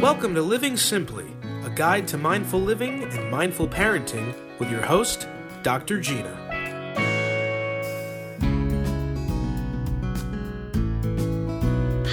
[0.00, 1.26] Welcome to Living Simply,
[1.64, 5.26] a guide to mindful living and mindful parenting with your host,
[5.64, 6.00] Dr.
[6.00, 6.36] Gina.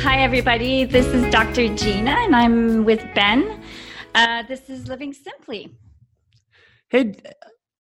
[0.02, 0.86] Hi, everybody.
[0.86, 1.76] This is Dr.
[1.76, 3.62] Gina, and I'm with Ben.
[4.16, 5.78] Uh, this is Living Simply.
[6.90, 7.14] Hey,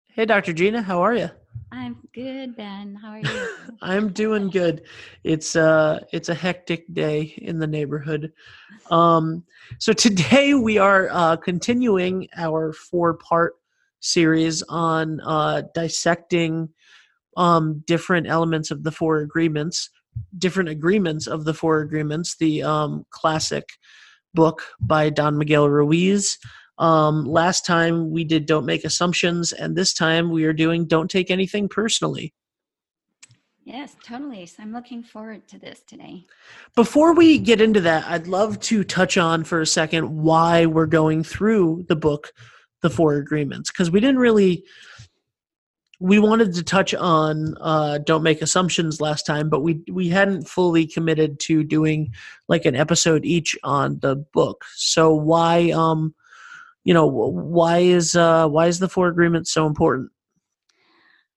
[0.07, 0.54] hey, Dr.
[0.54, 1.29] Gina, how are you?
[1.71, 2.95] I'm good, Ben.
[2.95, 3.55] How are you?
[3.81, 4.83] I'm doing good.
[5.23, 8.31] It's uh it's a hectic day in the neighborhood.
[8.89, 9.43] Um
[9.77, 13.54] so today we are uh continuing our four-part
[14.00, 16.69] series on uh dissecting
[17.37, 19.89] um different elements of the four agreements,
[20.38, 23.69] different agreements of the four agreements, the um classic
[24.33, 26.38] book by Don Miguel Ruiz.
[26.79, 31.11] Um, last time we did Don't Make Assumptions, and this time we are doing Don't
[31.11, 32.33] Take Anything Personally.
[33.66, 34.45] yes, totally.
[34.45, 36.25] So I'm looking forward to this today.
[36.75, 40.86] Before we get into that, I'd love to touch on for a second why we're
[40.88, 42.31] going through the book,
[42.81, 44.63] The Four Agreements, because we didn't really.
[46.02, 50.47] We wanted to touch on uh, "Don't Make Assumptions" last time, but we we hadn't
[50.47, 52.13] fully committed to doing
[52.47, 54.63] like an episode each on the book.
[54.75, 56.16] So why um,
[56.83, 60.09] you know why is uh why is the four agreements so important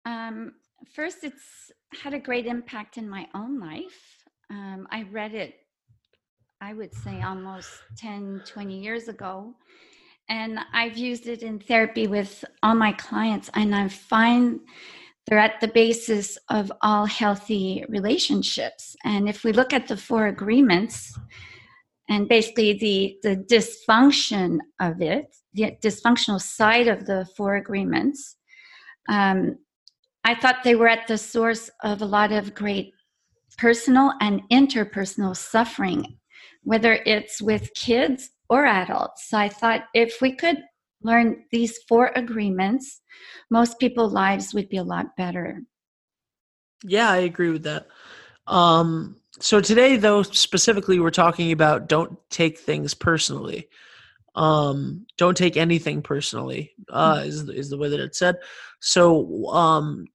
[0.05, 0.53] Um,
[0.95, 1.71] first, it's
[2.03, 4.25] had a great impact in my own life.
[4.51, 5.55] Um, I read it,
[6.61, 9.55] I would say, almost 10, 20 years ago.
[10.29, 14.61] And I've used it in therapy with all my clients, and I find
[15.27, 18.97] they're at the basis of all healthy relationships.
[19.05, 21.19] And if we look at the four agreements,
[22.09, 28.37] and basically the the dysfunction of it, the dysfunctional side of the four agreements,
[29.09, 29.57] um,
[30.25, 32.93] I thought they were at the source of a lot of great
[33.59, 36.19] personal and interpersonal suffering,
[36.63, 39.29] whether it's with kids or adults.
[39.29, 40.59] So I thought if we could
[41.03, 43.01] learn these four agreements,
[43.51, 45.63] most people's lives would be a lot better.
[46.85, 47.87] yeah i agree with that
[48.47, 53.69] um so today though specifically we're talking about don't take things personally.
[54.35, 58.37] Um don't take anything personally uh is, is the way that it's said.
[58.81, 60.07] So um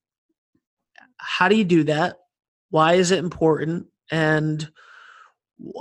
[1.18, 2.18] how do you do that?
[2.70, 3.88] Why is it important?
[4.10, 4.72] And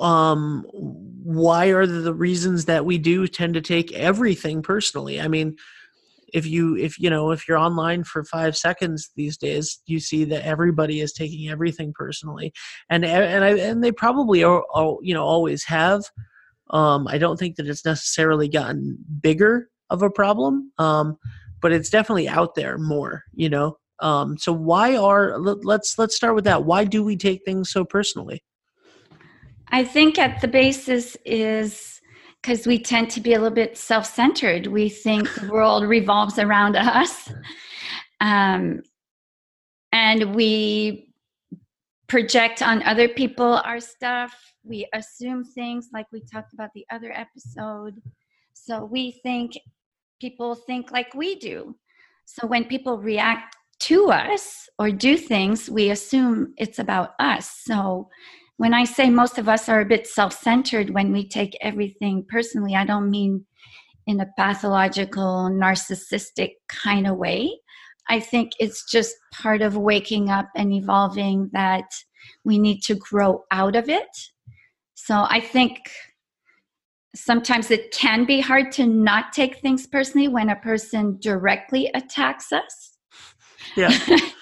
[0.01, 5.21] um why are the reasons that we do tend to take everything personally?
[5.21, 5.57] I mean
[6.33, 10.25] if you if you know if you're online for five seconds these days you see
[10.25, 12.53] that everybody is taking everything personally.
[12.91, 16.05] And and I, and they probably are, are you know always have.
[16.71, 21.17] Um i don't think that it's necessarily gotten bigger of a problem um
[21.61, 23.79] but it's definitely out there more you know?
[24.01, 26.65] Um so why are let, let's let's start with that.
[26.65, 28.43] Why do we take things so personally?
[29.69, 31.96] I think at the basis is
[32.47, 34.69] because we tend to be a little bit self centered.
[34.69, 37.33] We think the world revolves around us.
[38.21, 38.83] Um,
[39.91, 41.13] and we
[42.07, 44.33] project on other people our stuff.
[44.63, 48.01] We assume things like we talked about the other episode.
[48.53, 49.59] So we think
[50.21, 51.75] people think like we do.
[52.27, 57.51] So when people react to us or do things, we assume it's about us.
[57.65, 58.09] So
[58.59, 62.25] when I say most of us are a bit self centered when we take everything
[62.29, 63.45] personally, I don't mean
[64.07, 67.59] in a pathological, narcissistic kind of way.
[68.09, 71.91] I think it's just part of waking up and evolving that
[72.45, 74.09] we need to grow out of it.
[74.95, 75.79] So I think
[77.15, 82.53] sometimes it can be hard to not take things personally when a person directly attacks
[82.53, 82.99] us.
[83.77, 83.91] yeah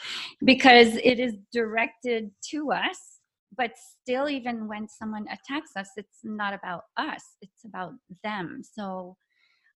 [0.45, 3.14] because it is directed to us
[3.57, 7.93] but still even when someone attacks us it's not about us it's about
[8.23, 9.17] them so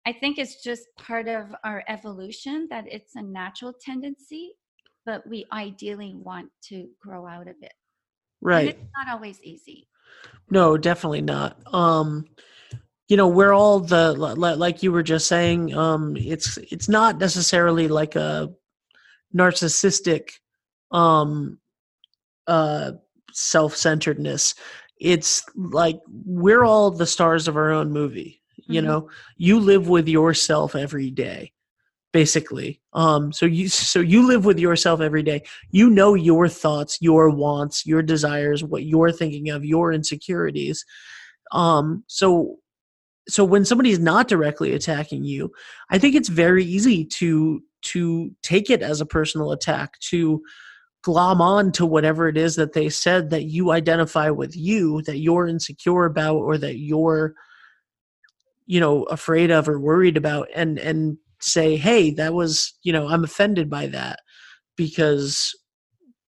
[0.05, 4.51] i think it's just part of our evolution that it's a natural tendency
[5.05, 7.73] but we ideally want to grow out of it
[8.53, 9.87] and right it's not always easy
[10.49, 11.57] No, definitely not.
[11.73, 12.25] Um,
[13.07, 15.73] you know, we're all the li- li- like you were just saying.
[15.75, 18.51] Um, it's it's not necessarily like a
[19.35, 20.31] narcissistic,
[20.91, 21.59] um,
[22.47, 22.93] uh,
[23.35, 24.55] self-centeredness.
[24.99, 28.41] It's like we're all the stars of our own movie.
[28.67, 28.85] You Mhm.
[28.85, 31.51] know, you live with yourself every day,
[32.13, 32.81] basically.
[32.93, 35.43] Um, so you so you live with yourself every day.
[35.69, 40.85] You know your thoughts, your wants, your desires, what you're thinking of, your insecurities.
[41.51, 42.57] Um, so
[43.27, 45.51] so when somebody's not directly attacking you,
[45.89, 47.61] I think it's very easy to
[47.93, 50.41] to take it as a personal attack, to
[51.05, 55.19] glom on to whatever it is that they said that you identify with you, that
[55.19, 57.35] you're insecure about, or that you're
[58.65, 63.07] you know afraid of or worried about and and say hey that was you know
[63.07, 64.21] i'm offended by that
[64.75, 65.53] because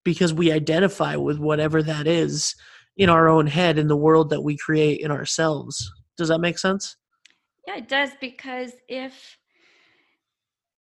[0.03, 2.53] because we identify with whatever that is
[2.95, 5.91] in our own head in the world that we create in ourselves.
[6.15, 6.95] Does that make sense?
[7.67, 9.37] Yeah it does because if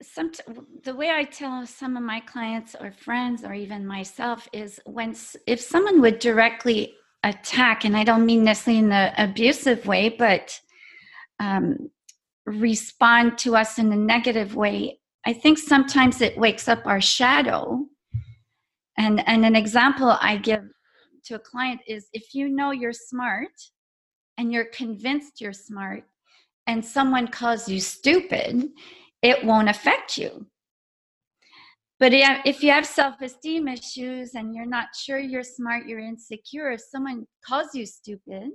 [0.02, 0.32] some
[0.84, 5.16] the way i tell some of my clients or friends or even myself is when
[5.46, 6.94] if someone would directly
[7.24, 10.60] attack and i don't mean necessarily in an abusive way but
[11.42, 11.90] um,
[12.46, 17.86] respond to us in a negative way i think sometimes it wakes up our shadow.
[18.98, 20.64] And and an example i give
[21.26, 23.52] to a client is if you know you're smart
[24.38, 26.04] and you're convinced you're smart
[26.68, 28.70] and someone calls you stupid
[29.22, 30.48] it won't affect you.
[32.00, 36.72] But if you have self esteem issues and you're not sure you're smart, you're insecure,
[36.72, 38.52] if someone calls you stupid,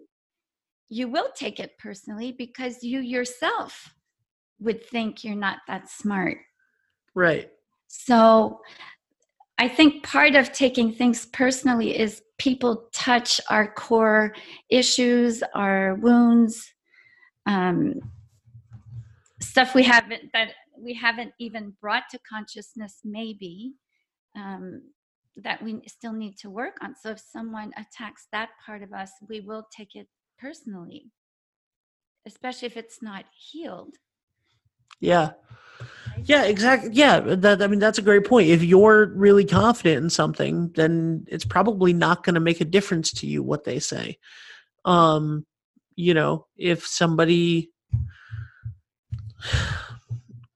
[0.88, 3.94] you will take it personally because you yourself
[4.60, 6.38] would think you're not that smart.
[7.14, 7.50] Right.
[7.88, 8.60] So
[9.58, 14.34] I think part of taking things personally is people touch our core
[14.70, 16.72] issues, our wounds,
[17.46, 18.00] um,
[19.44, 20.48] stuff we haven't that
[20.78, 23.74] we haven't even brought to consciousness maybe
[24.36, 24.82] um,
[25.36, 26.94] that we still need to work on.
[27.00, 30.08] So if someone attacks that part of us we will take it
[30.38, 31.10] personally
[32.26, 33.94] especially if it's not healed.
[35.00, 35.32] Yeah.
[36.24, 38.48] Yeah exactly yeah that i mean that's a great point.
[38.48, 43.12] If you're really confident in something then it's probably not going to make a difference
[43.14, 44.18] to you what they say.
[44.84, 45.44] Um
[45.96, 47.70] you know if somebody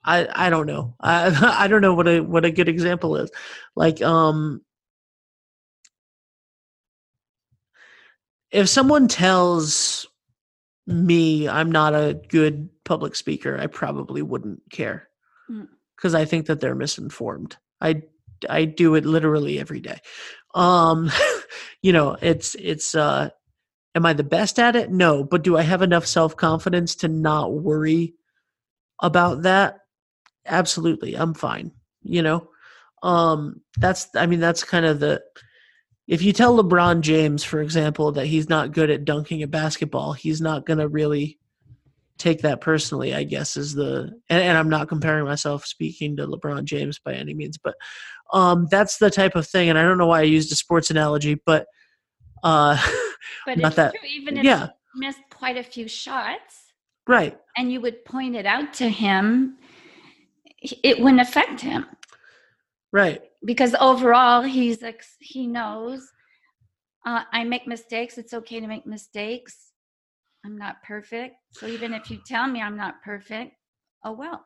[0.05, 0.95] I I don't know.
[1.01, 3.31] I I don't know what a what a good example is.
[3.77, 4.63] Like um
[8.51, 10.07] if someone tells
[10.87, 15.09] me I'm not a good public speaker, I probably wouldn't care.
[16.01, 17.57] Cuz I think that they're misinformed.
[17.81, 18.03] I
[18.49, 19.99] I do it literally every day.
[20.55, 21.11] Um
[21.83, 23.31] you know, it's it's uh
[23.95, 24.91] am I the best at it?
[24.91, 28.15] No, but do I have enough self-confidence to not worry
[29.01, 29.79] about that
[30.47, 31.73] absolutely i'm fine
[32.03, 32.49] you know?
[33.03, 35.23] Um that's i mean that's kind of the
[36.09, 40.15] if you tell lebron james for example that he's not good at dunking a basketball
[40.15, 41.39] he's not going to really
[42.17, 46.27] take that personally i guess is the and, and, i'm not comparing myself speaking to
[46.27, 47.77] lebron james by any means but
[48.33, 50.91] um that's the type of thing and i don't know why i used a sports
[50.91, 51.67] analogy but
[52.43, 52.77] uh
[53.47, 54.71] but not that true, even if yeah.
[54.97, 56.68] missed quite a few shots
[57.09, 57.37] Right.
[57.57, 59.57] And you would point it out to him,
[60.61, 61.87] it wouldn't affect him.
[62.93, 63.23] Right.
[63.45, 66.13] Because overall, he's like, he knows
[67.09, 68.19] uh, I make mistakes.
[68.19, 69.73] It's okay to make mistakes.
[70.45, 71.37] I'm not perfect.
[71.53, 73.55] So even if you tell me I'm not perfect,
[74.05, 74.45] oh well.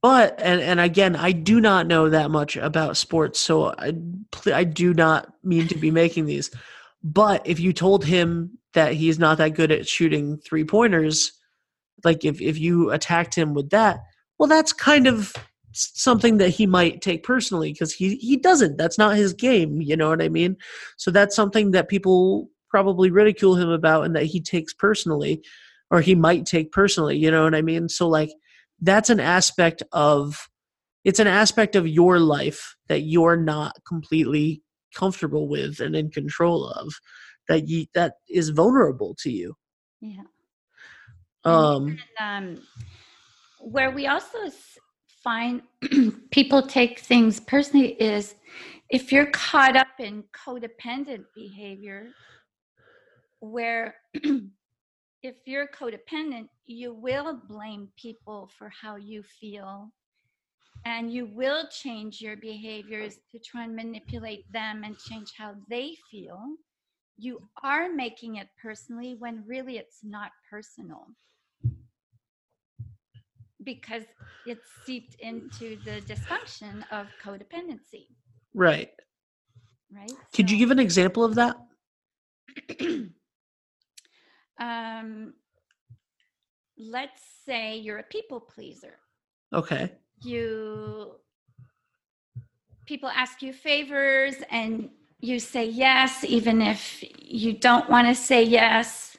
[0.00, 3.94] But and and again, I do not know that much about sports, so I
[4.52, 6.50] I do not mean to be making these.
[7.02, 11.32] But if you told him that he's not that good at shooting three pointers,
[12.04, 14.00] like if if you attacked him with that
[14.38, 15.32] well that's kind of
[15.72, 18.76] something that he might take personally because he he doesn't.
[18.76, 20.56] That's not his game you know what i mean?
[20.96, 25.42] So that's something that people probably ridicule him about and that he takes personally
[25.90, 27.88] or he might take personally you know what i mean?
[27.88, 28.30] So like
[28.80, 30.48] that's an aspect of
[31.04, 34.62] it's an aspect of your life that you're not completely
[34.94, 36.94] comfortable with and in control of
[37.48, 39.54] that you that is vulnerable to you.
[40.00, 40.24] Yeah
[41.44, 42.62] um, and, um,
[43.60, 44.38] where we also
[45.22, 45.62] find
[46.30, 48.34] people take things personally is
[48.90, 52.08] if you're caught up in codependent behavior,
[53.40, 53.94] where
[55.22, 59.90] if you're codependent, you will blame people for how you feel
[60.84, 65.96] and you will change your behaviors to try and manipulate them and change how they
[66.10, 66.40] feel.
[67.16, 71.06] You are making it personally when really it's not personal
[73.64, 74.04] because
[74.46, 78.06] it's seeped into the dysfunction of codependency.
[78.54, 78.90] Right.
[79.94, 80.10] Right.
[80.34, 81.56] Could so, you give an example of that?
[84.60, 85.34] um,
[86.78, 88.98] let's say you're a people pleaser.
[89.52, 89.92] Okay.
[90.22, 91.16] You
[92.86, 94.90] people ask you favors and
[95.20, 99.16] you say yes even if you don't want to say yes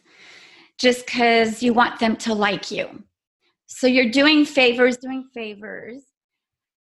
[0.77, 3.03] just cuz you want them to like you
[3.65, 6.01] so you're doing favors, doing favors,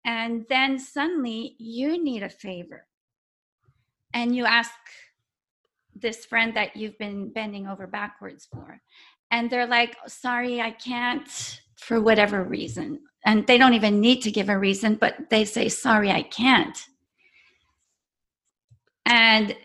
[0.05, 2.87] and then suddenly you need a favor.
[4.15, 4.71] And you ask
[5.95, 8.81] this friend that you've been bending over backwards for.
[9.31, 13.01] and they're like, oh, sorry, I can't for whatever reason.
[13.25, 16.79] And they don't even need to give a reason, but they say, sorry, I can't.
[19.05, 19.57] And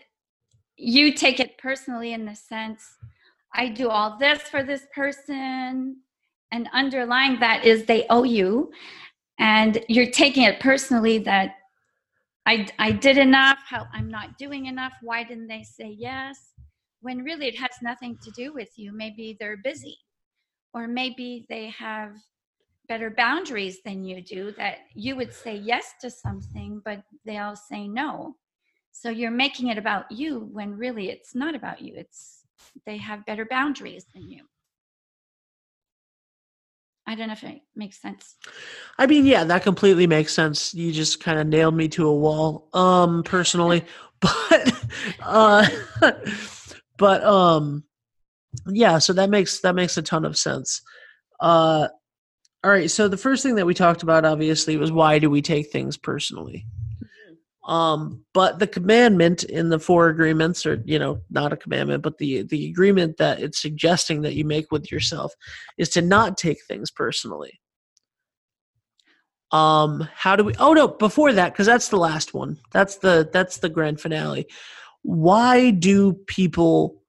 [0.76, 2.82] you take it personally in the sense,
[3.54, 5.98] I do all this for this person.
[6.52, 8.70] And underlying that is they owe you.
[9.38, 11.54] And you're taking it personally that
[12.46, 14.92] I, I did enough, how I'm not doing enough.
[15.02, 16.52] Why didn't they say yes?
[17.00, 18.92] When really it has nothing to do with you.
[18.92, 19.96] Maybe they're busy,
[20.74, 22.12] or maybe they have
[22.88, 27.88] better boundaries than you do that you would say yes to something, but they'll say
[27.88, 28.36] no.
[28.92, 31.94] So you're making it about you when really it's not about you.
[31.96, 32.44] It's
[32.86, 34.44] they have better boundaries than you.
[37.06, 38.36] I don't know if it makes sense.
[38.98, 40.72] I mean, yeah, that completely makes sense.
[40.72, 43.84] You just kind of nailed me to a wall, um, personally,
[44.20, 44.86] but,
[45.20, 45.68] uh,
[46.98, 47.84] but, um,
[48.66, 50.82] yeah, so that makes, that makes a ton of sense.
[51.40, 51.88] Uh,
[52.64, 52.90] all right.
[52.90, 55.96] So the first thing that we talked about, obviously, was why do we take things
[55.96, 56.64] personally?
[57.64, 62.18] Um, but the commandment in the four agreements, or you know, not a commandment, but
[62.18, 65.32] the the agreement that it's suggesting that you make with yourself
[65.78, 67.60] is to not take things personally.
[69.52, 70.54] Um, how do we?
[70.58, 72.58] Oh no, before that, because that's the last one.
[72.72, 74.46] That's the that's the grand finale.
[75.02, 77.02] Why do people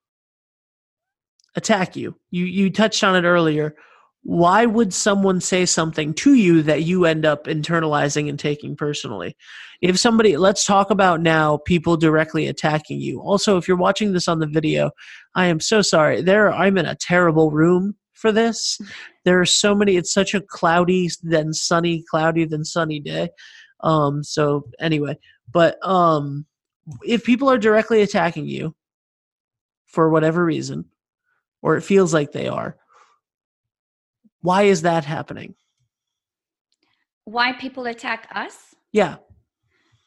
[1.56, 2.16] attack you?
[2.30, 3.76] You you touched on it earlier
[4.24, 9.36] why would someone say something to you that you end up internalizing and taking personally?
[9.82, 13.20] If somebody, let's talk about now people directly attacking you.
[13.20, 14.92] Also, if you're watching this on the video,
[15.36, 16.22] I am so sorry.
[16.22, 18.80] There, I'm in a terrible room for this.
[19.26, 19.98] There are so many.
[19.98, 23.30] It's such a cloudy, then sunny, cloudy, then sunny day.
[23.82, 24.24] Um.
[24.24, 25.18] So anyway,
[25.52, 26.46] but um,
[27.06, 28.74] if people are directly attacking you
[29.86, 30.86] for whatever reason,
[31.62, 32.78] or it feels like they are
[34.44, 35.56] why is that happening?
[37.24, 38.76] Why people attack us?
[38.92, 39.16] Yeah.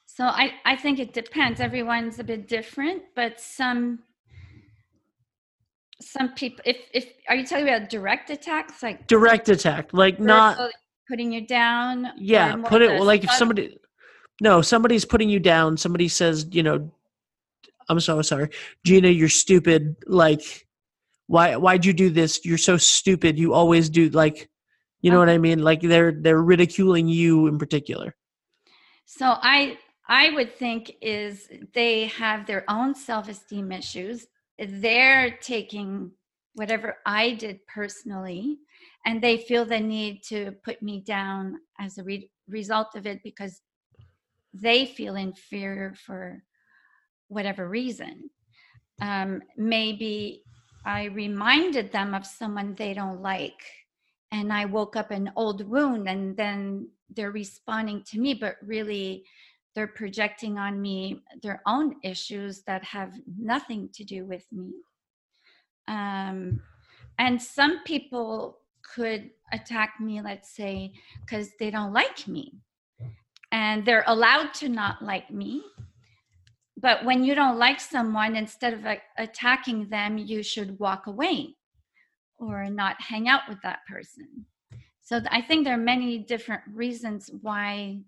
[0.04, 1.58] So I, I think it depends.
[1.58, 4.00] Everyone's a bit different, but some
[6.00, 10.70] some people if if are you talking about direct attacks like direct attack like not
[11.08, 13.78] putting you down yeah put it like if somebody
[14.42, 16.92] no somebody's putting you down somebody says you know
[17.88, 18.50] i'm so sorry
[18.84, 20.65] gina you're stupid like
[21.26, 22.44] why why'd you do this?
[22.44, 23.38] You're so stupid.
[23.38, 24.48] You always do like
[25.02, 25.60] you know what i mean?
[25.62, 28.14] Like they're they're ridiculing you in particular.
[29.04, 29.78] So i
[30.08, 34.26] i would think is they have their own self-esteem issues.
[34.58, 36.12] They're taking
[36.54, 38.58] whatever i did personally
[39.04, 43.20] and they feel the need to put me down as a re- result of it
[43.22, 43.60] because
[44.52, 46.42] they feel inferior for
[47.28, 48.30] whatever reason.
[49.00, 50.42] Um, maybe
[50.86, 53.60] I reminded them of someone they don't like.
[54.30, 59.24] And I woke up an old wound, and then they're responding to me, but really
[59.74, 64.72] they're projecting on me their own issues that have nothing to do with me.
[65.88, 66.60] Um,
[67.18, 68.58] and some people
[68.94, 72.54] could attack me, let's say, because they don't like me.
[73.52, 75.62] And they're allowed to not like me
[76.76, 78.84] but when you don't like someone instead of
[79.16, 81.54] attacking them you should walk away
[82.38, 84.44] or not hang out with that person.
[85.02, 88.00] So i think there are many different reasons why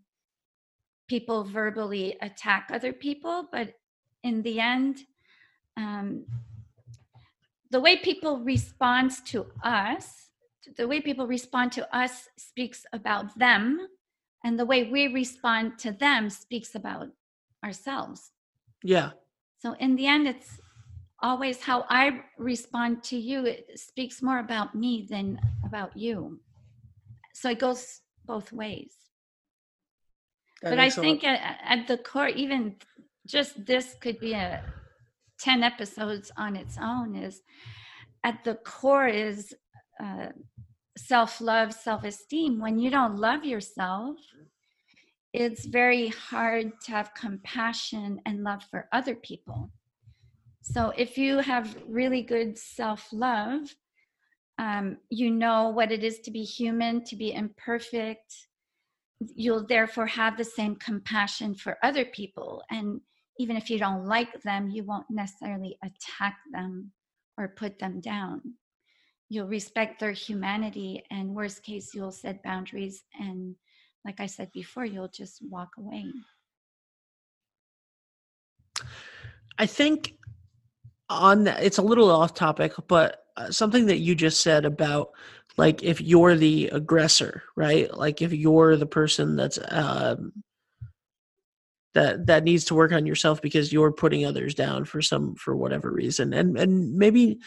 [1.08, 3.75] people verbally attack other people but
[4.22, 5.04] in the end
[5.76, 6.25] um,
[7.70, 10.30] the way people respond to us
[10.76, 13.88] the way people respond to us speaks about them
[14.44, 17.08] and the way we respond to them speaks about
[17.64, 18.32] ourselves
[18.82, 19.11] yeah.
[19.58, 20.61] So in the end, it's
[21.20, 23.44] always how I respond to you.
[23.44, 26.40] It speaks more about me than about you.
[27.35, 28.94] So it goes both ways.
[30.62, 32.76] That but I think at, at, the core, even
[33.26, 34.62] just this could be a
[35.40, 37.42] 10 episodes on its own is
[38.25, 39.54] at the core is
[40.02, 40.28] uh,
[40.97, 44.16] self-love self-esteem when you don't love yourself
[45.32, 49.70] it's very hard to have compassion and love for other people.
[50.62, 53.61] So if you have really good self love,
[54.58, 58.35] um, you know what it is to be human, to be imperfect.
[59.35, 62.62] You'll therefore have the same compassion for other people.
[62.70, 63.00] And
[63.38, 66.92] even if you don't like them, you won't necessarily attack them
[67.37, 68.40] or put them down.
[69.30, 73.54] You'll respect their humanity, and worst case, you'll set boundaries and
[74.04, 76.06] like I said before, you'll just walk away.
[79.58, 80.14] I think
[81.10, 85.10] on that, it's a little off topic, but uh, something that you just said about
[85.56, 87.92] like if you're the aggressor, right?
[87.94, 90.32] Like if you're the person that's um,
[91.94, 95.56] that that needs to work on yourself because you're putting others down for some for
[95.56, 97.38] whatever reason, and and maybe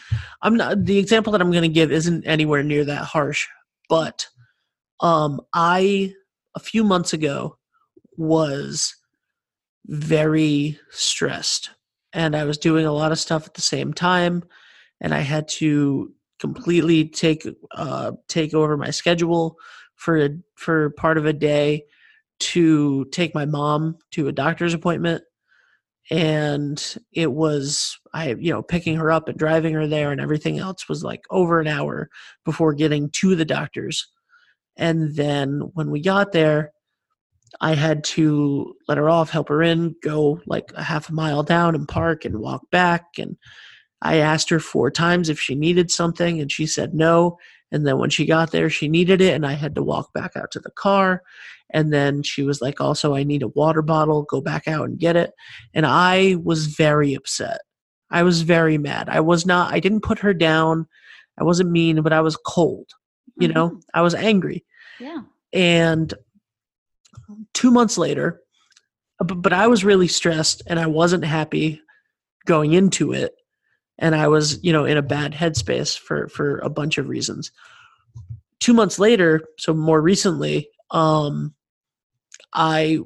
[0.42, 3.48] I'm not the example that I'm going to give isn't anywhere near that harsh,
[3.88, 4.26] but
[5.00, 6.12] um, I
[6.54, 7.56] a few months ago
[8.16, 8.94] was
[9.86, 11.70] very stressed.
[12.12, 14.44] And I was doing a lot of stuff at the same time
[15.00, 19.56] and I had to completely take uh, take over my schedule
[19.96, 21.84] for for part of a day
[22.40, 25.22] to take my mom to a doctor's appointment.
[26.10, 30.58] And it was i you know picking her up and driving her there and everything
[30.58, 32.10] else was like over an hour
[32.44, 34.08] before getting to the doctor's
[34.76, 36.72] and then when we got there
[37.60, 41.42] i had to let her off help her in go like a half a mile
[41.42, 43.36] down and park and walk back and
[44.02, 47.38] I asked her four times if she needed something, and she said no.
[47.70, 50.32] And then when she got there, she needed it, and I had to walk back
[50.36, 51.22] out to the car.
[51.70, 54.98] And then she was like, Also, I need a water bottle, go back out and
[54.98, 55.32] get it.
[55.72, 57.60] And I was very upset.
[58.10, 59.08] I was very mad.
[59.08, 60.86] I was not, I didn't put her down.
[61.38, 62.90] I wasn't mean, but I was cold.
[63.38, 63.54] You Mhm.
[63.54, 64.64] know, I was angry.
[65.00, 65.22] Yeah.
[65.52, 66.12] And
[67.54, 68.40] two months later,
[69.18, 71.80] but, but I was really stressed and I wasn't happy
[72.46, 73.34] going into it.
[73.98, 77.52] And I was, you know, in a bad headspace for for a bunch of reasons.
[78.58, 81.54] Two months later, so more recently, um,
[82.54, 82.98] I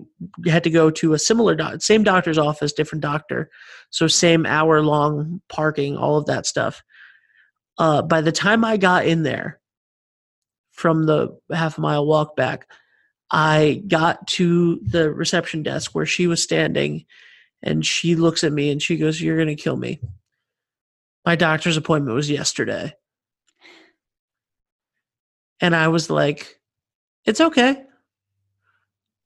[0.46, 3.50] had to go to a similar doc- same doctor's office, different doctor,
[3.90, 6.82] so same hour long parking, all of that stuff.
[7.78, 9.60] Uh, by the time I got in there,
[10.76, 12.68] from the half mile walk back,
[13.30, 17.06] I got to the reception desk where she was standing,
[17.62, 20.00] and she looks at me and she goes, "You're gonna kill me."
[21.24, 22.94] My doctor's appointment was yesterday,
[25.60, 26.60] and I was like,
[27.24, 27.82] "It's okay."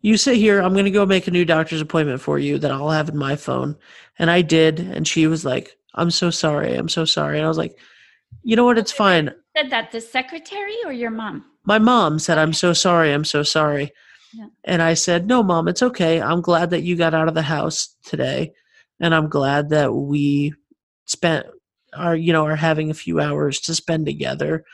[0.02, 0.60] You sit here.
[0.60, 3.18] I'm going to go make a new doctor's appointment for you that I'll have in
[3.18, 3.76] my phone.
[4.18, 4.80] And I did.
[4.80, 6.74] And she was like, I'm so sorry.
[6.74, 7.36] I'm so sorry.
[7.36, 7.78] And I was like,
[8.42, 8.78] you know what?
[8.78, 9.34] It's fine.
[9.56, 11.44] Said that the secretary or your mom?
[11.64, 13.12] My mom said, I'm so sorry.
[13.12, 13.92] I'm so sorry.
[14.32, 14.46] Yeah.
[14.64, 16.20] And I said, No, mom, it's okay.
[16.20, 18.52] I'm glad that you got out of the house today.
[19.00, 20.54] And I'm glad that we
[21.06, 21.46] spent
[21.94, 24.64] our, you know, are having a few hours to spend together.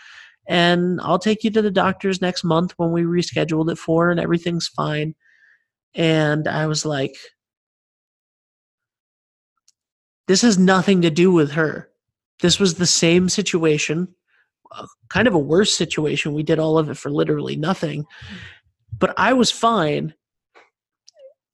[0.47, 4.21] And I'll take you to the doctor's next month when we rescheduled it for, and
[4.21, 5.15] everything's fine.
[5.95, 7.17] And I was like,
[10.29, 11.89] This has nothing to do with her.
[12.41, 14.15] This was the same situation,
[14.73, 16.35] uh, kind of a worse situation.
[16.35, 18.05] We did all of it for literally nothing.
[18.99, 20.15] But I was fine.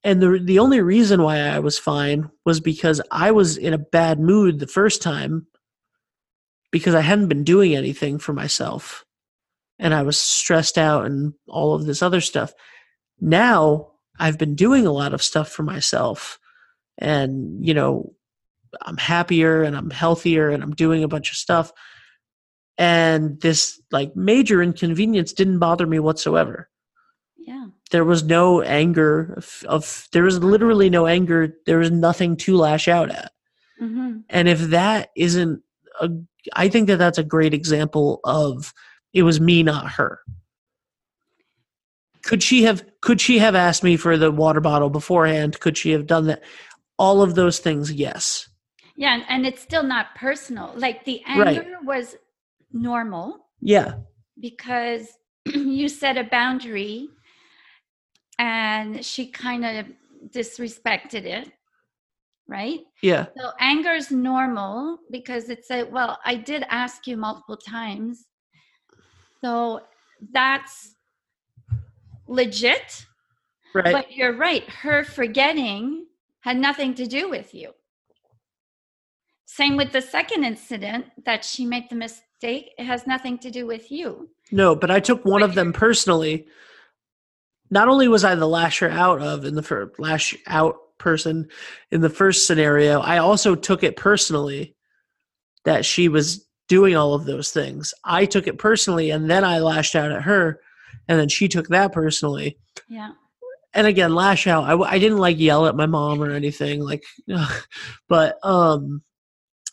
[0.03, 3.77] And the the only reason why I was fine was because I was in a
[3.77, 5.47] bad mood the first time
[6.71, 9.05] because I hadn't been doing anything for myself.
[9.79, 12.53] And I was stressed out and all of this other stuff.
[13.19, 16.39] Now I've been doing a lot of stuff for myself
[16.97, 18.13] and you know
[18.81, 21.71] I'm happier and I'm healthier and I'm doing a bunch of stuff.
[22.77, 26.69] And this like major inconvenience didn't bother me whatsoever.
[27.37, 27.67] Yeah.
[27.91, 31.55] There was no anger of, of there was literally no anger.
[31.65, 33.31] There was nothing to lash out at.
[33.79, 35.61] hmm And if that isn't
[36.01, 36.09] a
[36.53, 38.73] I think that that's a great example of
[39.13, 40.19] it was me not her.
[42.23, 45.59] Could she have could she have asked me for the water bottle beforehand?
[45.59, 46.41] Could she have done that?
[46.97, 48.47] All of those things, yes.
[48.95, 49.13] Yeah.
[49.13, 50.71] And, and it's still not personal.
[50.75, 51.57] Like the Right.
[51.57, 52.15] anger was
[52.73, 53.93] normal Yeah.
[54.39, 55.07] because
[55.45, 57.09] you set a boundary
[58.39, 59.85] and she kind of
[60.29, 61.51] disrespected it.
[62.47, 62.81] Right.
[63.01, 63.27] Yeah.
[63.37, 68.25] So anger is normal because it's a well, I did ask you multiple times.
[69.41, 69.81] So
[70.31, 70.95] that's
[72.27, 73.05] legit.
[73.73, 73.93] Right.
[73.93, 74.69] But you're right.
[74.69, 76.07] Her forgetting
[76.41, 77.71] had nothing to do with you.
[79.45, 81.95] Same with the second incident that she made the
[82.43, 82.73] mistake.
[82.77, 84.29] It has nothing to do with you.
[84.51, 86.45] No, but I took one of them personally.
[87.69, 91.47] Not only was I the lasher out of in the first lash out person
[91.91, 94.75] in the first scenario, I also took it personally
[95.65, 97.93] that she was doing all of those things.
[98.03, 100.59] I took it personally and then I lashed out at her
[101.07, 102.57] and then she took that personally.
[102.89, 103.11] Yeah.
[103.73, 104.65] And again, lash out.
[104.65, 107.03] I, I didn't like yell at my mom or anything like
[108.09, 109.01] but um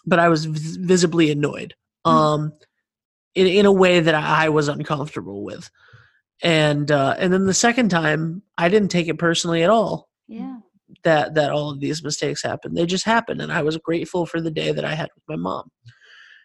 [0.07, 1.75] but I was vis- visibly annoyed.
[2.05, 2.53] Um
[3.35, 5.71] in in a way that I was uncomfortable with.
[6.43, 10.09] And uh and then the second time I didn't take it personally at all.
[10.29, 10.59] Yeah.
[11.05, 12.75] that that all of these mistakes happen.
[12.75, 15.37] They just happen, and I was grateful for the day that I had with my
[15.37, 15.71] mom.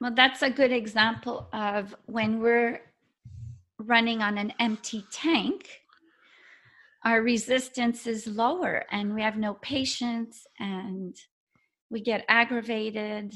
[0.01, 2.81] Well, that's a good example of when we're
[3.77, 5.81] running on an empty tank,
[7.03, 11.15] our resistance is lower and we have no patience and
[11.89, 13.33] we get aggravated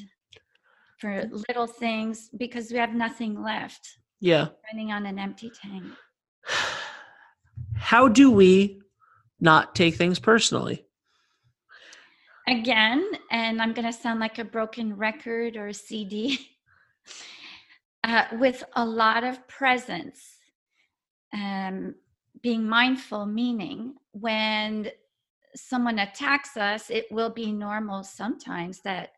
[0.99, 3.97] for little things because we have nothing left.
[4.19, 4.49] Yeah.
[4.71, 5.85] Running on an empty tank.
[7.75, 8.81] How do we
[9.39, 10.85] not take things personally?
[12.47, 16.39] Again, and I'm going to sound like a broken record or a CD,
[18.03, 20.37] uh, with a lot of presence,
[21.33, 21.95] um,
[22.41, 24.89] being mindful, meaning when
[25.55, 29.11] someone attacks us, it will be normal sometimes that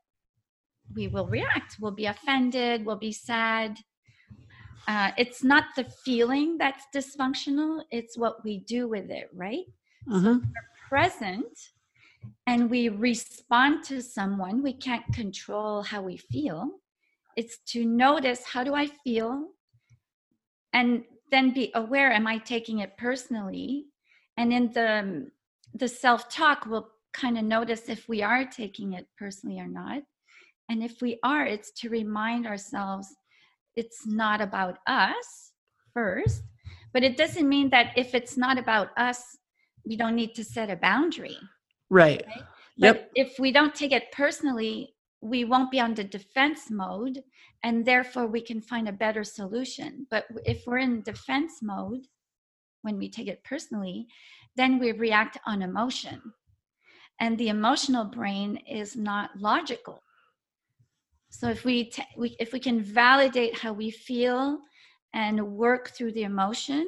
[0.95, 3.77] we will react, we'll be offended, we'll be sad.
[4.87, 9.65] Uh, it's not the feeling that's dysfunctional, it's what we do with it, right?
[10.09, 10.41] So we're
[10.89, 11.57] present
[12.47, 16.69] and we respond to someone, we can't control how we feel.
[17.35, 19.49] It's to notice how do I feel
[20.73, 23.85] and then be aware am I taking it personally?
[24.37, 25.31] And in the
[25.73, 30.01] the self-talk we'll kind of notice if we are taking it personally or not.
[30.71, 33.13] And if we are, it's to remind ourselves
[33.75, 35.51] it's not about us
[35.93, 36.43] first,
[36.93, 39.37] but it doesn't mean that if it's not about us,
[39.85, 41.37] we don't need to set a boundary.
[41.89, 42.23] Right.
[42.25, 42.43] Right?
[42.77, 42.95] Yep.
[42.95, 47.21] But if we don't take it personally, we won't be on the defense mode,
[47.63, 50.07] and therefore we can find a better solution.
[50.09, 52.07] But if we're in defense mode
[52.83, 54.07] when we take it personally,
[54.55, 56.21] then we react on emotion.
[57.19, 60.01] And the emotional brain is not logical.
[61.31, 64.59] So if we, t- we if we can validate how we feel
[65.13, 66.87] and work through the emotion,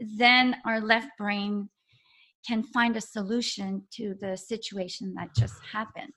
[0.00, 1.68] then our left brain
[2.46, 6.12] can find a solution to the situation that just happened.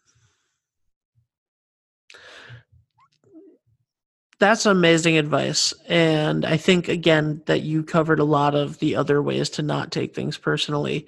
[4.39, 5.73] That's amazing advice.
[5.87, 9.91] And I think, again, that you covered a lot of the other ways to not
[9.91, 11.07] take things personally,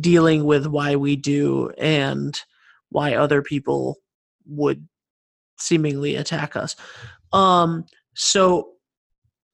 [0.00, 2.38] dealing with why we do and
[2.90, 3.96] why other people
[4.44, 4.86] would
[5.58, 6.76] seemingly attack us.
[7.32, 8.72] Um, so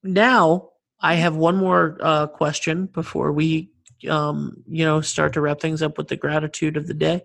[0.03, 3.71] now I have one more uh, question before we,
[4.09, 7.23] um, you know, start to wrap things up with the gratitude of the day.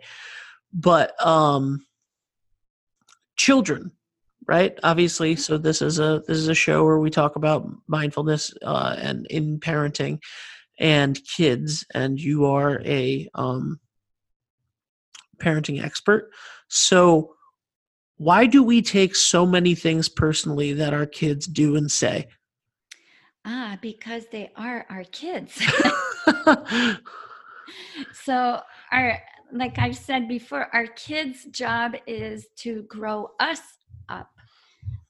[0.73, 1.85] But um,
[3.37, 3.91] children,
[4.47, 4.77] right?
[4.83, 8.95] Obviously, so this is a this is a show where we talk about mindfulness uh,
[8.99, 10.19] and in parenting
[10.79, 13.79] and kids, and you are a um,
[15.37, 16.31] parenting expert.
[16.67, 17.35] So,
[18.19, 22.27] why do we take so many things personally that our kids do and say?
[23.45, 25.57] Ah, because they are our kids.
[28.13, 28.59] so
[28.91, 29.19] our
[29.53, 33.61] like I've said before, our kids' job is to grow us
[34.09, 34.29] up.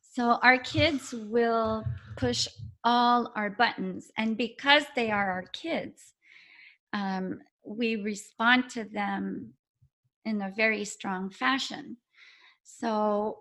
[0.01, 1.83] So our kids will
[2.15, 2.47] push
[2.83, 6.13] all our buttons, and because they are our kids,
[6.93, 9.53] um, we respond to them
[10.25, 11.97] in a very strong fashion.
[12.77, 13.39] So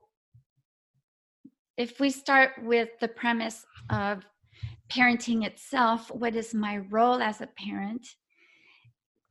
[1.77, 4.25] if we start with the premise of
[4.91, 8.07] parenting itself, what is my role as a parent?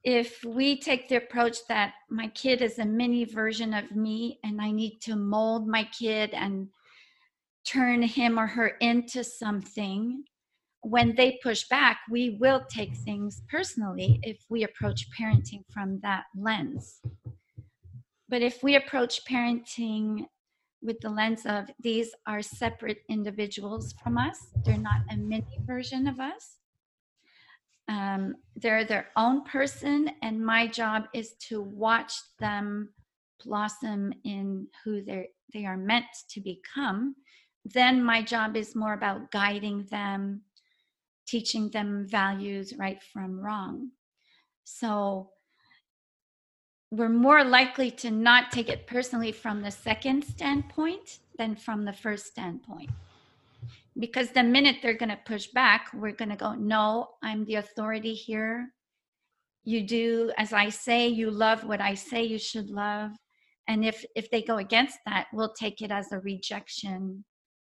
[0.03, 4.61] If we take the approach that my kid is a mini version of me and
[4.61, 6.69] I need to mold my kid and
[7.65, 10.23] turn him or her into something,
[10.81, 16.25] when they push back, we will take things personally if we approach parenting from that
[16.37, 17.01] lens.
[18.29, 20.25] But if we approach parenting
[20.81, 26.07] with the lens of these are separate individuals from us, they're not a mini version
[26.07, 26.57] of us.
[27.87, 32.89] Um, they're their own person, and my job is to watch them
[33.43, 37.15] blossom in who they they are meant to become.
[37.63, 40.41] Then my job is more about guiding them,
[41.25, 43.91] teaching them values right from wrong.
[44.65, 45.29] So
[46.91, 51.93] we're more likely to not take it personally from the second standpoint than from the
[51.93, 52.89] first standpoint.
[53.99, 57.55] Because the minute they're going to push back, we're going to go, No, I'm the
[57.55, 58.69] authority here.
[59.63, 63.11] You do as I say, you love what I say you should love.
[63.67, 67.25] And if, if they go against that, we'll take it as a rejection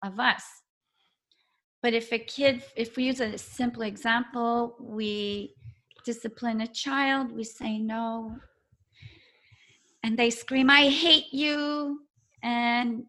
[0.03, 0.43] of us.
[1.81, 5.55] But if a kid, if we use a simple example, we
[6.05, 8.35] discipline a child, we say no,
[10.03, 11.99] and they scream, I hate you,
[12.43, 13.03] and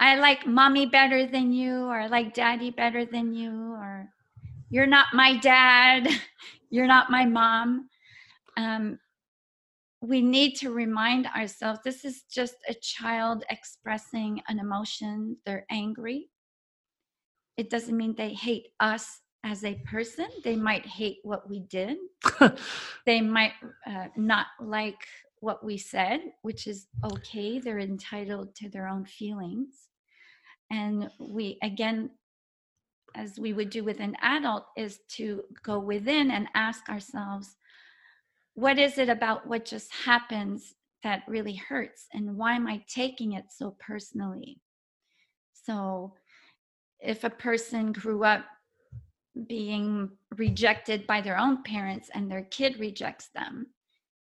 [0.00, 4.08] I like mommy better than you, or I like daddy better than you, or
[4.70, 6.08] you're not my dad,
[6.70, 7.88] you're not my mom.
[8.56, 8.98] Um,
[10.00, 15.36] we need to remind ourselves this is just a child expressing an emotion.
[15.46, 16.28] They're angry.
[17.56, 20.26] It doesn't mean they hate us as a person.
[20.42, 21.96] They might hate what we did.
[23.06, 23.52] they might
[23.86, 24.98] uh, not like
[25.44, 27.58] what we said, which is okay.
[27.58, 29.88] They're entitled to their own feelings.
[30.70, 32.10] And we, again,
[33.14, 37.56] as we would do with an adult, is to go within and ask ourselves,
[38.54, 42.06] what is it about what just happens that really hurts?
[42.12, 44.60] And why am I taking it so personally?
[45.52, 46.14] So,
[47.00, 48.46] if a person grew up
[49.46, 53.66] being rejected by their own parents and their kid rejects them,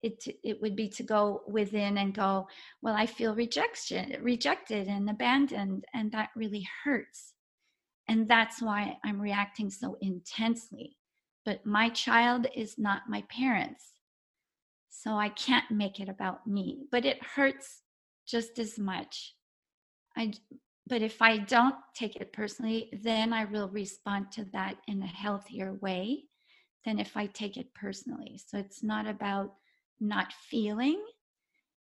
[0.02, 2.48] it it would be to go within and go
[2.82, 7.34] well i feel rejection rejected and abandoned and that really hurts.
[8.08, 10.96] And that's why i'm reacting so intensely.
[11.44, 13.92] But my child is not my parents
[14.90, 16.86] so i can't make it about me.
[16.90, 17.82] But it hurts
[18.26, 19.34] just as much.
[20.16, 20.32] I
[20.86, 25.06] but if i don't take it personally then i will respond to that in a
[25.06, 26.24] healthier way
[26.84, 28.40] than if i take it personally.
[28.46, 29.54] So it's not about
[30.00, 31.02] not feeling,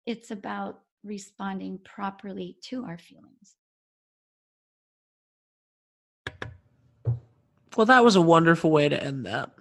[0.06, 3.56] it's about responding properly to our feelings.
[7.78, 9.52] Well, that was a wonderful way to end that,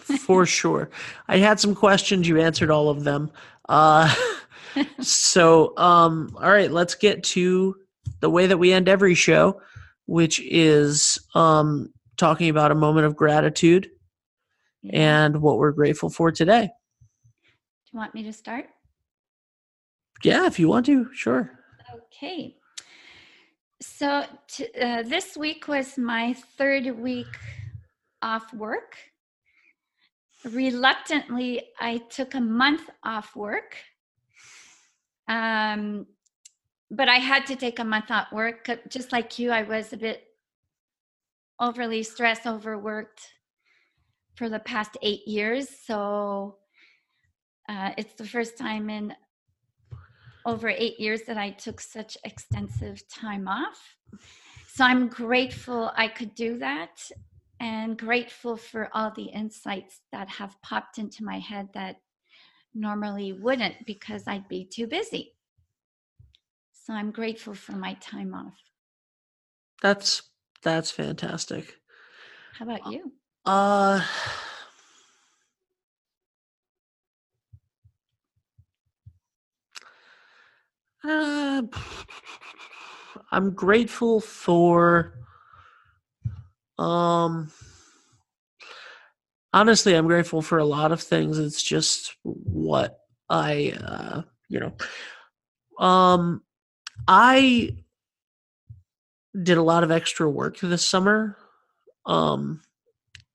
[0.00, 0.90] for sure.
[1.26, 3.30] I had some questions, you answered all of them.
[3.68, 4.14] Uh,
[5.00, 7.76] so, um, all right, let's get to
[8.20, 9.60] the way that we end every show,
[10.06, 13.90] which is um, talking about a moment of gratitude
[14.82, 15.24] yeah.
[15.24, 16.70] and what we're grateful for today.
[17.88, 18.66] Do you want me to start?
[20.22, 21.58] Yeah, if you want to, sure.
[21.94, 22.56] Okay.
[23.80, 27.34] So t- uh, this week was my third week
[28.20, 28.96] off work.
[30.44, 33.76] Reluctantly, I took a month off work.
[35.26, 36.06] Um,
[36.90, 38.68] but I had to take a month off work.
[38.90, 40.24] Just like you, I was a bit
[41.58, 43.22] overly stressed, overworked
[44.34, 45.68] for the past eight years.
[45.86, 46.56] So
[47.68, 49.14] uh, it's the first time in
[50.46, 53.96] over eight years that I took such extensive time off.
[54.72, 57.10] So I'm grateful I could do that
[57.60, 61.96] and grateful for all the insights that have popped into my head that
[62.74, 65.34] normally wouldn't because I'd be too busy.
[66.72, 68.56] So I'm grateful for my time off.
[69.82, 70.22] That's
[70.62, 71.76] that's fantastic.
[72.58, 73.12] How about you?
[73.44, 74.02] Uh
[81.04, 81.62] Uh,
[83.30, 85.14] I'm grateful for.
[86.78, 87.50] Um,
[89.52, 91.38] honestly, I'm grateful for a lot of things.
[91.38, 96.42] It's just what I, uh, you know, um,
[97.06, 97.76] I
[99.40, 101.36] did a lot of extra work this summer.
[102.06, 102.62] Um,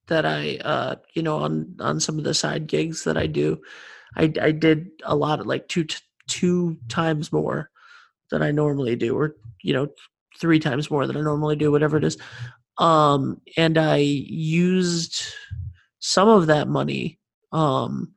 [0.08, 3.62] that I, uh, you know, on on some of the side gigs that I do,
[4.16, 5.86] I I did a lot of like two
[6.34, 7.70] two times more
[8.32, 9.88] than I normally do, or you know,
[10.40, 12.18] three times more than I normally do, whatever it is.
[12.80, 15.26] Um, and I used
[16.00, 17.20] some of that money
[17.52, 18.16] um,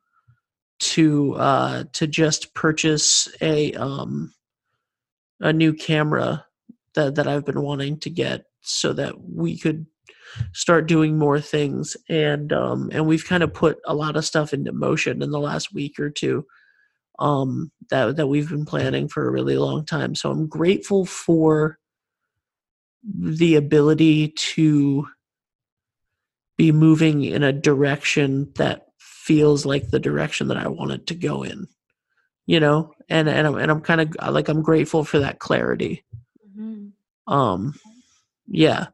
[0.79, 4.33] to uh, to just purchase a um,
[5.41, 6.47] a new camera
[6.95, 9.85] that that I've been wanting to get, so that we could
[10.55, 14.53] start doing more things and um and we've kind of put a lot of stuff
[14.53, 16.45] into motion in the last week or two
[17.19, 20.15] um, that that we've been planning for a really long time.
[20.15, 21.79] So I'm grateful for
[23.05, 25.07] the ability to
[26.57, 31.43] be moving in a direction that feels like the direction that I wanted to go
[31.43, 31.69] in.
[32.47, 36.05] You know, and and I'm and I'm kind of like I'm grateful for that clarity.
[36.49, 37.33] Mm-hmm.
[37.33, 37.75] Um,
[38.49, 38.87] yeah.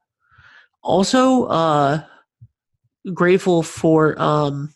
[0.82, 2.02] Also, uh,
[3.12, 4.72] grateful for um.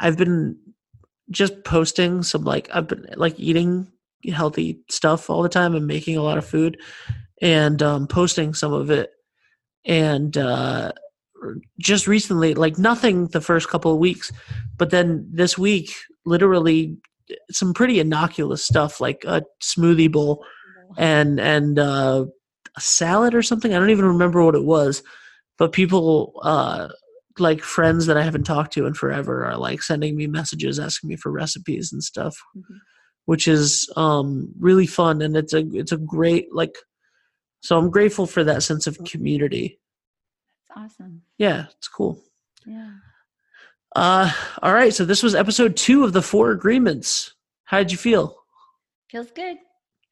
[0.00, 0.56] I've been
[1.30, 3.90] just posting some like I've been like eating
[4.32, 6.78] healthy stuff all the time and making a lot of food
[7.40, 9.10] and um, posting some of it.
[9.86, 10.92] And uh,
[11.78, 14.30] just recently like nothing the first couple of weeks
[14.76, 15.90] but then this week
[16.26, 16.98] literally
[17.50, 20.44] some pretty innocuous stuff like a smoothie bowl
[20.98, 22.26] and and uh,
[22.76, 23.72] a salad or something.
[23.72, 25.02] I don't even remember what it was
[25.58, 26.88] but people uh,
[27.40, 31.08] like friends that I haven't talked to in forever are like sending me messages asking
[31.08, 32.76] me for recipes and stuff, mm-hmm.
[33.24, 36.76] which is um, really fun and it's a it's a great like.
[37.62, 39.78] So I'm grateful for that sense of community.
[40.68, 41.22] That's awesome.
[41.36, 42.18] Yeah, it's cool.
[42.64, 42.92] Yeah.
[43.94, 44.94] Uh, all right.
[44.94, 47.34] So this was episode two of the Four Agreements.
[47.64, 48.36] How did you feel?
[49.10, 49.58] Feels good.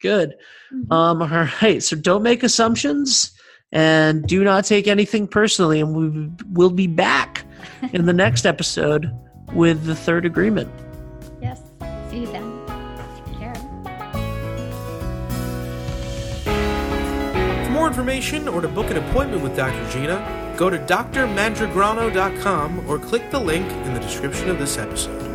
[0.01, 0.35] Good.
[0.71, 0.91] Mhm.
[0.91, 1.81] Um, all right.
[1.81, 3.31] So don't make assumptions
[3.71, 5.79] and do not take anything personally.
[5.79, 7.45] And we will be back
[7.93, 9.09] in the next episode
[9.53, 10.69] with the third agreement.
[11.41, 11.61] yes.
[12.09, 12.59] See you then.
[13.25, 13.55] Take care.
[17.65, 19.87] For more information or to book an appointment with Dr.
[19.91, 25.28] Gina, go to drmandragrano.com or click the link in the description of this episode.